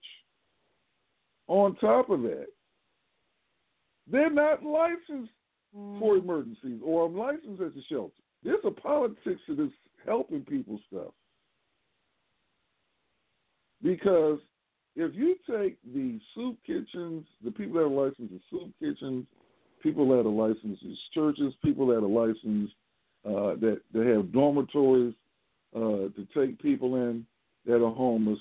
On 1.48 1.76
top 1.76 2.10
of 2.10 2.22
that, 2.24 2.48
they're 4.10 4.30
not 4.30 4.64
licensed 4.64 5.32
mm. 5.76 6.00
for 6.00 6.18
emergencies 6.18 6.80
or 6.84 7.06
I'm 7.06 7.18
licensed 7.18 7.62
as 7.62 7.72
a 7.74 7.86
shelter. 7.90 8.14
There's 8.44 8.64
a 8.66 8.72
politics 8.72 9.42
to 9.48 9.56
this 9.56 9.72
helping 10.06 10.42
people 10.42 10.80
stuff. 10.88 11.14
Because 13.82 14.40
if 14.96 15.14
you 15.16 15.36
take 15.50 15.78
the 15.94 16.20
soup 16.36 16.58
kitchens, 16.66 17.26
the 17.44 17.52
people 17.52 17.76
that 17.76 17.86
are 17.86 18.08
licensed 18.08 18.34
as 18.34 18.42
soup 18.50 18.72
kitchens, 18.80 19.26
people 19.82 20.08
that 20.10 20.28
are 20.28 20.48
licensed 20.48 20.84
as 20.86 20.98
churches, 21.14 21.54
people 21.64 21.88
that 21.88 21.98
are 21.98 22.02
licensed 22.02 22.74
uh, 23.26 23.56
that 23.60 23.82
that 23.94 24.06
have 24.06 24.32
dormitories 24.32 25.14
uh, 25.76 26.10
to 26.16 26.28
take 26.36 26.62
people 26.62 26.96
in 26.96 27.26
that 27.66 27.84
are 27.84 27.94
homeless, 27.94 28.40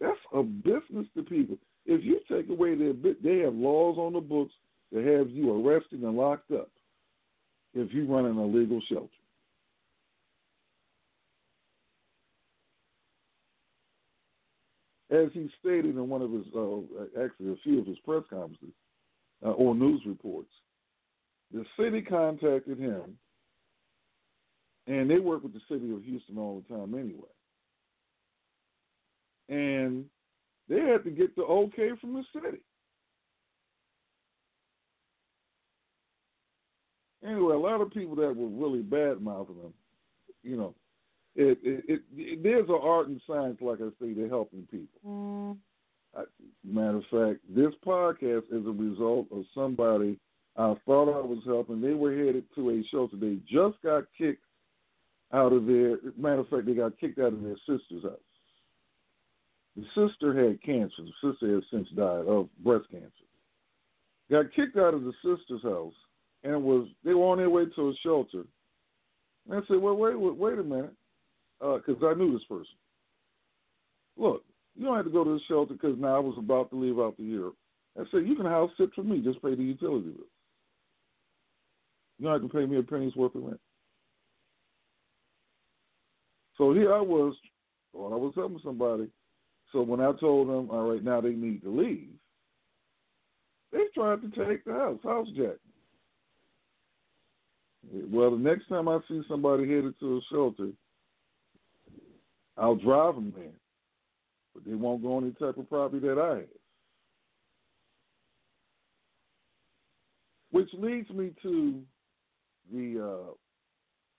that's 0.00 0.18
a 0.34 0.42
business 0.42 1.06
to 1.16 1.22
people. 1.22 1.56
If 1.86 2.04
you 2.04 2.20
take 2.30 2.48
away 2.48 2.74
their 2.74 2.92
bit, 2.92 3.22
they 3.22 3.38
have 3.38 3.54
laws 3.54 3.96
on 3.98 4.12
the 4.12 4.20
books 4.20 4.52
that 4.92 5.04
have 5.04 5.30
you 5.30 5.66
arrested 5.66 6.00
and 6.00 6.16
locked 6.16 6.50
up 6.52 6.70
if 7.74 7.92
you 7.92 8.06
run 8.06 8.26
an 8.26 8.38
illegal 8.38 8.80
shelter. 8.88 9.08
As 15.10 15.28
he 15.32 15.50
stated 15.58 15.96
in 15.96 16.08
one 16.08 16.22
of 16.22 16.30
his, 16.30 16.44
uh, 16.54 17.24
actually 17.24 17.52
a 17.52 17.56
few 17.64 17.80
of 17.80 17.86
his 17.86 17.98
press 18.04 18.22
conferences 18.30 18.74
uh, 19.44 19.50
or 19.50 19.74
news 19.74 20.00
reports, 20.06 20.50
the 21.52 21.64
city 21.76 22.00
contacted 22.00 22.78
him, 22.78 23.18
and 24.86 25.10
they 25.10 25.18
work 25.18 25.42
with 25.42 25.52
the 25.52 25.60
city 25.68 25.92
of 25.92 26.04
Houston 26.04 26.38
all 26.38 26.62
the 26.68 26.74
time 26.74 26.94
anyway. 26.94 27.26
And 29.48 30.04
they 30.70 30.80
had 30.80 31.04
to 31.04 31.10
get 31.10 31.34
the 31.36 31.42
okay 31.42 31.90
from 32.00 32.14
the 32.14 32.24
city. 32.32 32.58
Anyway, 37.22 37.54
a 37.54 37.58
lot 37.58 37.82
of 37.82 37.92
people 37.92 38.16
that 38.16 38.34
were 38.34 38.48
really 38.48 38.80
bad 38.80 39.20
mouthing 39.20 39.60
them, 39.60 39.74
you 40.42 40.56
know, 40.56 40.74
it, 41.36 41.58
it, 41.62 41.84
it, 41.86 42.02
it, 42.16 42.42
there's 42.42 42.68
an 42.68 42.78
art 42.82 43.08
and 43.08 43.20
science, 43.26 43.58
like 43.60 43.80
I 43.80 43.90
say, 44.00 44.14
to 44.14 44.28
helping 44.28 44.66
people. 44.70 45.00
Mm. 45.06 45.56
I, 46.16 46.22
matter 46.64 46.98
of 46.98 47.04
fact, 47.10 47.40
this 47.54 47.72
podcast 47.86 48.44
is 48.50 48.66
a 48.66 48.70
result 48.70 49.26
of 49.30 49.44
somebody 49.54 50.18
I 50.56 50.74
thought 50.86 51.08
I 51.08 51.24
was 51.24 51.42
helping. 51.46 51.80
They 51.80 51.94
were 51.94 52.12
headed 52.12 52.44
to 52.54 52.70
a 52.70 52.82
shelter. 52.90 53.16
They 53.16 53.38
just 53.50 53.80
got 53.82 54.04
kicked 54.16 54.44
out 55.32 55.52
of 55.52 55.66
their. 55.66 55.98
Matter 56.16 56.40
of 56.40 56.48
fact, 56.48 56.66
they 56.66 56.74
got 56.74 56.98
kicked 56.98 57.18
out 57.18 57.32
of 57.32 57.42
their 57.42 57.56
sister's 57.58 58.02
house. 58.02 58.29
The 59.76 59.84
sister 59.94 60.34
had 60.34 60.62
cancer. 60.62 60.92
The 60.98 61.30
sister 61.30 61.54
has 61.54 61.64
since 61.70 61.88
died 61.90 62.26
of 62.26 62.48
breast 62.62 62.86
cancer. 62.90 63.10
Got 64.30 64.52
kicked 64.54 64.76
out 64.76 64.94
of 64.94 65.04
the 65.04 65.12
sister's 65.24 65.62
house, 65.62 65.94
and 66.44 66.62
was 66.62 66.88
they 67.04 67.14
were 67.14 67.26
on 67.26 67.38
their 67.38 67.50
way 67.50 67.64
to 67.76 67.88
a 67.88 67.94
shelter. 68.02 68.44
And 69.48 69.62
I 69.62 69.66
said, 69.66 69.78
"Well, 69.78 69.96
wait, 69.96 70.18
wait, 70.18 70.36
wait 70.36 70.58
a 70.58 70.62
minute," 70.62 70.94
because 71.58 72.02
uh, 72.02 72.08
I 72.08 72.14
knew 72.14 72.32
this 72.32 72.44
person. 72.44 72.74
Look, 74.16 74.44
you 74.76 74.84
don't 74.84 74.96
have 74.96 75.06
to 75.06 75.10
go 75.10 75.24
to 75.24 75.34
the 75.34 75.40
shelter 75.48 75.74
because 75.74 75.98
now 75.98 76.16
I 76.16 76.20
was 76.20 76.36
about 76.38 76.70
to 76.70 76.76
leave 76.76 76.98
out 76.98 77.16
the 77.16 77.24
year. 77.24 77.50
I 77.98 78.04
said, 78.10 78.26
"You 78.26 78.36
can 78.36 78.46
house 78.46 78.70
sit 78.78 78.92
for 78.94 79.02
me. 79.02 79.20
Just 79.20 79.42
pay 79.42 79.54
the 79.54 79.62
utility 79.62 80.10
bill. 80.10 80.26
You 82.18 82.26
don't 82.26 82.40
have 82.40 82.50
to 82.50 82.56
pay 82.56 82.66
me 82.66 82.78
a 82.78 82.82
penny's 82.82 83.16
worth 83.16 83.34
of 83.34 83.44
rent." 83.44 83.60
So 86.58 86.74
here 86.74 86.92
I 86.92 87.00
was, 87.00 87.34
thought 87.92 88.12
I 88.12 88.16
was 88.16 88.34
helping 88.34 88.60
somebody. 88.62 89.08
So 89.72 89.82
when 89.82 90.00
I 90.00 90.12
told 90.18 90.48
them, 90.48 90.70
all 90.70 90.90
right, 90.90 91.02
now 91.02 91.20
they 91.20 91.30
need 91.30 91.62
to 91.62 91.70
leave, 91.70 92.08
they 93.72 93.84
tried 93.94 94.20
to 94.22 94.46
take 94.46 94.64
the 94.64 94.72
house, 94.72 94.98
house 95.04 95.28
jack. 95.36 95.56
Well, 97.92 98.32
the 98.32 98.36
next 98.36 98.68
time 98.68 98.88
I 98.88 98.98
see 99.08 99.22
somebody 99.28 99.68
headed 99.68 99.98
to 100.00 100.18
a 100.18 100.20
shelter, 100.30 100.70
I'll 102.56 102.76
drive 102.76 103.14
them 103.14 103.32
there, 103.36 103.52
but 104.54 104.64
they 104.66 104.74
won't 104.74 105.02
go 105.02 105.16
on 105.16 105.24
any 105.24 105.32
type 105.32 105.56
of 105.56 105.68
property 105.68 106.06
that 106.06 106.18
I 106.18 106.36
have. 106.40 106.44
Which 110.50 110.68
leads 110.74 111.08
me 111.10 111.30
to 111.42 111.80
the 112.72 113.04
uh, 113.04 113.32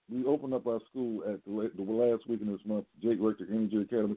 we 0.09 0.25
opened 0.25 0.53
up 0.53 0.67
our 0.67 0.79
school 0.89 1.23
at 1.23 1.43
the, 1.45 1.71
the 1.75 1.91
last 1.91 2.27
week 2.27 2.41
in 2.41 2.51
this 2.51 2.65
month, 2.65 2.85
Jake 3.01 3.17
Rector 3.21 3.47
Energy 3.49 3.81
Academy. 3.81 4.15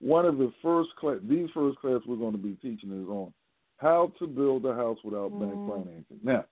One 0.00 0.24
of 0.24 0.38
the 0.38 0.52
first 0.62 0.90
class, 0.96 1.18
these 1.28 1.48
first 1.52 1.78
class 1.80 2.00
we're 2.06 2.16
going 2.16 2.32
to 2.32 2.38
be 2.38 2.54
teaching 2.62 3.02
is 3.02 3.08
on 3.08 3.32
how 3.78 4.12
to 4.18 4.26
build 4.26 4.64
a 4.66 4.74
house 4.74 4.98
without 5.04 5.32
mm. 5.32 5.40
bank 5.40 5.68
financing. 5.68 6.20
Now, 6.22 6.44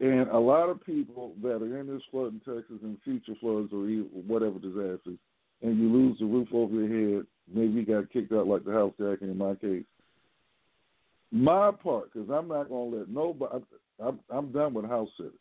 and 0.00 0.28
a 0.28 0.38
lot 0.38 0.68
of 0.68 0.84
people 0.84 1.32
that 1.42 1.62
are 1.62 1.78
in 1.78 1.86
this 1.86 2.02
flood 2.10 2.32
in 2.32 2.40
Texas 2.40 2.78
and 2.82 2.98
future 3.02 3.32
floods 3.40 3.72
or 3.72 3.86
whatever 4.26 4.58
disasters, 4.58 5.18
and 5.62 5.78
you 5.78 5.88
lose 5.90 6.18
the 6.18 6.26
roof 6.26 6.48
over 6.52 6.74
your 6.74 7.16
head, 7.18 7.26
maybe 7.52 7.72
you 7.72 7.86
got 7.86 8.12
kicked 8.12 8.32
out 8.32 8.46
like 8.46 8.64
the 8.64 8.72
house 8.72 8.92
jacking 9.00 9.30
in 9.30 9.38
my 9.38 9.54
case. 9.54 9.84
My 11.32 11.70
part, 11.70 12.12
because 12.12 12.28
I'm 12.30 12.48
not 12.48 12.68
going 12.68 12.90
to 12.90 12.98
let 12.98 13.08
nobody, 13.08 13.64
I'm, 13.98 14.20
I'm 14.30 14.52
done 14.52 14.74
with 14.74 14.84
house 14.84 15.08
sitters. 15.16 15.32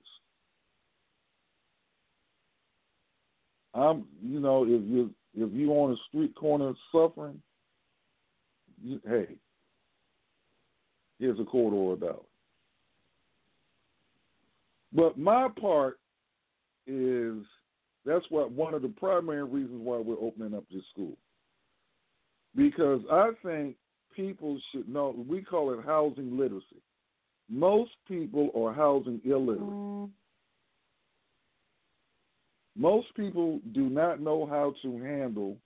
I'm, 3.73 4.05
you 4.23 4.39
know, 4.39 4.63
if 4.63 4.81
you 4.85 5.11
if 5.35 5.49
you 5.53 5.71
on 5.71 5.93
a 5.93 5.95
street 6.07 6.35
corner 6.35 6.73
suffering, 6.91 7.41
you, 8.83 9.01
hey, 9.07 9.27
here's 11.19 11.39
a 11.39 11.43
quarter 11.43 11.75
or 11.75 11.93
a 11.93 11.97
dollar. 11.97 12.15
But 14.93 15.17
my 15.17 15.49
part 15.59 15.99
is 16.87 17.43
that's 18.05 18.25
what 18.29 18.51
one 18.51 18.73
of 18.73 18.81
the 18.81 18.87
primary 18.87 19.43
reasons 19.43 19.81
why 19.83 19.97
we're 19.97 20.21
opening 20.21 20.53
up 20.53 20.63
this 20.71 20.83
school. 20.93 21.17
Because 22.55 23.01
I 23.11 23.31
think 23.43 23.75
people 24.15 24.59
should 24.71 24.87
know 24.87 25.25
we 25.27 25.41
call 25.41 25.73
it 25.73 25.85
housing 25.85 26.37
literacy. 26.37 26.81
Most 27.49 27.91
people 28.07 28.49
are 28.55 28.73
housing 28.73 29.19
illiterate. 29.25 29.59
Mm-hmm. 29.59 30.05
Most 32.77 33.07
people 33.15 33.59
do 33.73 33.89
not 33.89 34.21
know 34.21 34.45
how 34.45 34.73
to 34.81 35.01
handle 35.01 35.57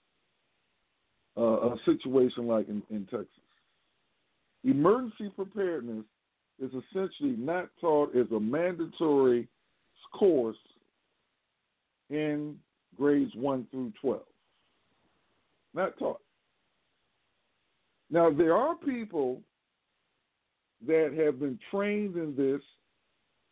uh, 1.38 1.72
a 1.72 1.76
situation 1.86 2.48
like 2.48 2.68
in, 2.70 2.84
in 2.90 3.06
Texas. 3.06 3.28
Emergency 4.64 5.32
preparedness 5.36 6.06
is 6.62 6.72
essentially 6.72 7.36
not 7.38 7.70
taught 7.80 8.16
as 8.16 8.28
a 8.36 8.40
mandatory 8.40 9.48
course 10.14 10.58
in 12.10 12.56
grades 12.98 13.32
1 13.36 13.68
through 13.72 13.94
12. 14.02 14.22
Not 15.74 15.98
taught. 15.98 16.22
Now, 18.12 18.32
there 18.32 18.56
are 18.56 18.76
people 18.76 19.42
that 20.88 21.14
have 21.18 21.40
been 21.40 21.60
trained 21.70 22.16
in 22.16 22.36
this 22.36 22.62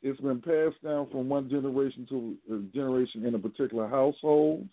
it's 0.08 0.22
been 0.22 0.42
passed 0.42 0.82
down 0.84 1.10
from 1.12 1.28
one 1.28 1.50
generation 1.50 2.06
to 2.10 2.36
a 2.54 2.60
generation 2.76 3.26
in 3.26 3.36
a 3.36 3.40
particular 3.40 3.88
household. 3.88 4.68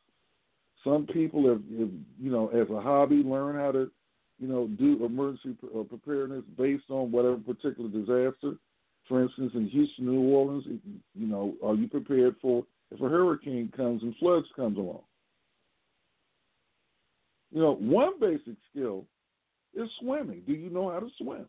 Some 0.85 1.07
people 1.07 1.49
have, 1.49 1.63
have 1.79 1.91
you 2.21 2.31
know, 2.31 2.49
as 2.49 2.69
a 2.71 2.81
hobby, 2.81 3.17
learn 3.17 3.57
how 3.57 3.73
to, 3.73 3.91
you 4.39 4.49
know, 4.49 4.69
do 4.69 5.05
emergency 5.05 5.57
uh, 5.75 5.83
preparedness 5.83 6.45
based 6.57 6.85
on 6.91 7.11
whatever 7.11 7.37
particular 7.37 7.91
disaster. 7.91 8.57
For 9.09 9.23
instance, 9.23 9.53
in 9.55 9.69
Houston, 9.69 10.07
New 10.07 10.23
Orleans, 10.35 10.65
you 11.15 11.27
know, 11.27 11.55
are 11.65 11.75
you 11.75 11.89
prepared 11.89 12.37
for 12.41 12.65
if 12.91 13.01
a 13.01 13.09
hurricane 13.09 13.73
comes 13.77 14.03
and 14.03 14.15
floods 14.17 14.47
comes 14.55 14.79
along? 14.79 15.03
You 17.51 17.61
know, 17.61 17.75
one 17.75 18.21
basic 18.21 18.57
skill 18.71 19.05
is 19.75 19.89
swimming. 20.01 20.43
Do 20.47 20.53
you 20.53 20.71
know 20.71 20.91
how 20.91 21.01
to 21.01 21.09
swim? 21.19 21.47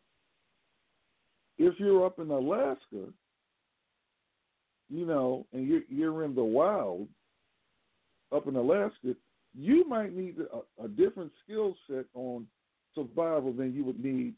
If 1.58 1.76
you're 1.80 2.06
up 2.06 2.20
in 2.20 2.30
Alaska 2.30 3.08
you 4.90 5.06
know, 5.06 5.46
and 5.54 5.68
you're 5.68 5.82
you're 5.90 6.24
in 6.24 6.36
the 6.36 6.44
wild 6.44 7.08
up 8.34 8.48
in 8.48 8.56
Alaska, 8.56 9.16
you 9.58 9.88
might 9.88 10.16
need 10.16 10.36
a, 10.40 10.84
a 10.84 10.88
different 10.88 11.32
skill 11.44 11.76
set 11.90 12.06
on 12.14 12.46
survival 12.94 13.54
than 13.54 13.74
you 13.74 13.84
would 13.84 14.04
need 14.04 14.34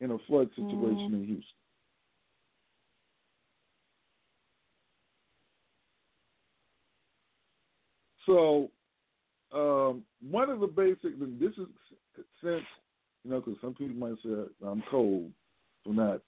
in 0.00 0.12
a 0.12 0.18
flood 0.26 0.48
situation 0.50 1.10
mm. 1.10 1.14
in 1.14 1.24
Houston. 1.26 1.44
So, 8.26 8.70
um, 9.52 10.02
one 10.30 10.50
of 10.50 10.60
the 10.60 10.66
basic, 10.66 11.18
this 11.40 11.52
is 11.58 11.66
since, 12.42 12.62
you 13.24 13.30
know, 13.30 13.40
because 13.40 13.56
some 13.60 13.74
people 13.74 13.96
might 13.96 14.16
say 14.22 14.30
I'm 14.64 14.82
cold 14.90 15.32
for 15.84 15.92
not 15.92 16.20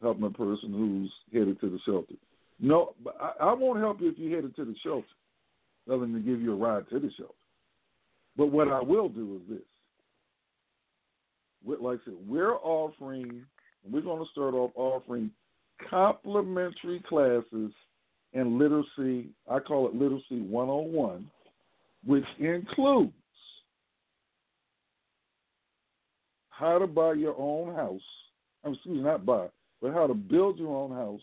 helping 0.00 0.24
a 0.24 0.30
person 0.30 0.72
who's 0.72 1.12
headed 1.32 1.60
to 1.60 1.68
the 1.68 1.78
shelter. 1.84 2.14
No, 2.58 2.94
but 3.04 3.16
I, 3.20 3.32
I 3.48 3.52
won't 3.52 3.80
help 3.80 4.00
you 4.00 4.08
if 4.08 4.18
you're 4.18 4.34
headed 4.34 4.56
to 4.56 4.64
the 4.64 4.74
shelter, 4.82 5.06
other 5.88 6.00
than 6.00 6.14
to 6.14 6.20
give 6.20 6.40
you 6.40 6.52
a 6.52 6.56
ride 6.56 6.88
to 6.90 6.98
the 6.98 7.10
shelter. 7.16 7.34
But 8.36 8.46
what 8.46 8.68
I 8.68 8.80
will 8.80 9.08
do 9.08 9.36
is 9.36 9.56
this. 9.56 9.62
Like 11.80 12.00
I 12.02 12.04
said, 12.04 12.14
we're 12.26 12.54
offering, 12.56 13.42
we're 13.90 14.02
going 14.02 14.24
to 14.24 14.30
start 14.30 14.54
off 14.54 14.70
offering 14.76 15.30
complimentary 15.90 17.02
classes 17.08 17.72
in 18.32 18.58
literacy. 18.58 19.28
I 19.50 19.58
call 19.58 19.88
it 19.88 19.94
Literacy 19.94 20.42
101, 20.42 21.28
which 22.06 22.24
includes 22.38 23.12
how 26.50 26.78
to 26.78 26.86
buy 26.86 27.14
your 27.14 27.34
own 27.38 27.74
house. 27.74 28.00
I'm 28.64 28.74
excuse 28.74 28.96
me, 28.96 29.02
not 29.02 29.26
buy, 29.26 29.48
but 29.82 29.92
how 29.92 30.06
to 30.06 30.14
build 30.14 30.58
your 30.58 30.74
own 30.74 30.92
house 30.92 31.20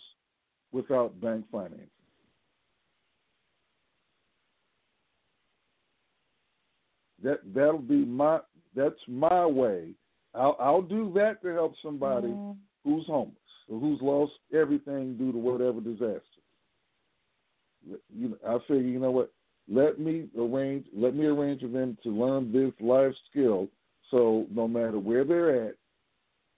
without 0.74 1.22
bank 1.22 1.46
financing. 1.52 1.88
That 7.24 7.40
that'll 7.56 7.78
be 7.78 8.04
my 8.04 8.40
that's 8.76 9.00
my 9.08 9.46
way. 9.46 9.92
I'll 10.36 10.58
I'll 10.60 10.82
do 10.82 11.12
that 11.16 11.42
to 11.44 11.54
help 11.54 11.76
somebody 11.82 12.28
mm. 12.28 12.58
who's 12.84 13.06
homeless 13.06 13.38
or 13.70 13.80
who's 13.80 14.02
lost 14.02 14.34
everything 14.54 15.16
due 15.16 15.32
to 15.32 15.38
whatever 15.38 15.80
disaster. 15.80 16.22
You 18.14 18.30
know, 18.30 18.38
I 18.46 18.58
figure 18.68 18.82
you 18.82 19.00
know 19.00 19.12
what. 19.12 19.32
Let 19.70 19.98
me 19.98 20.28
arrange. 20.38 20.86
Let 20.94 21.16
me 21.16 21.26
arrange 21.26 21.62
for 21.62 21.70
them 21.70 21.98
to 22.04 22.10
learn 22.10 22.52
this 22.52 22.74
life 22.82 23.14
skill, 23.32 23.70
so 24.12 24.46
no 24.52 24.68
matter 24.68 25.00
where 25.00 25.24
they're 25.24 25.68
at, 25.68 25.76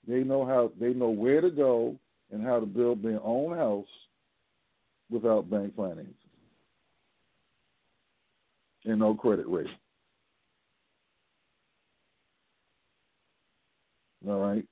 they 0.07 0.23
know 0.23 0.43
how 0.43 0.71
they 0.79 0.93
know 0.93 1.09
where 1.09 1.41
to 1.41 1.51
go 1.51 1.95
and 2.31 2.43
how 2.43 2.59
to 2.59 2.65
build 2.65 3.03
their 3.03 3.21
own 3.23 3.55
house 3.55 3.85
without 5.09 5.49
bank 5.49 5.75
financing 5.75 6.13
and 8.85 8.99
no 8.99 9.15
credit 9.15 9.45
rating. 9.47 9.71
All 14.27 14.39
right. 14.39 14.65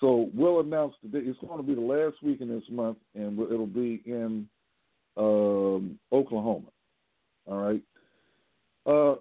So 0.00 0.30
we'll 0.34 0.60
announce 0.60 0.94
today. 1.02 1.20
It's 1.22 1.38
going 1.40 1.58
to 1.58 1.66
be 1.66 1.74
the 1.74 1.80
last 1.80 2.22
week 2.22 2.40
in 2.40 2.48
this 2.48 2.62
month, 2.70 2.98
and 3.14 3.38
it'll 3.38 3.66
be 3.66 4.02
in 4.06 4.48
um, 5.16 5.98
Oklahoma. 6.12 6.68
All 7.46 7.58
right. 7.58 7.82
Uh, 8.86 9.16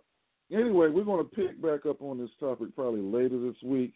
anyway, 0.56 0.88
we're 0.90 1.04
going 1.04 1.26
to 1.26 1.36
pick 1.36 1.62
back 1.62 1.86
up 1.86 2.02
on 2.02 2.18
this 2.18 2.30
topic 2.40 2.74
probably 2.76 3.02
later 3.02 3.40
this 3.40 3.62
week. 3.64 3.94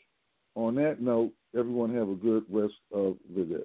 On 0.55 0.75
that 0.75 1.01
note, 1.01 1.31
everyone 1.57 1.95
have 1.95 2.09
a 2.09 2.15
good 2.15 2.43
rest 2.49 2.73
of 2.93 3.15
the 3.35 3.43
day. 3.43 3.63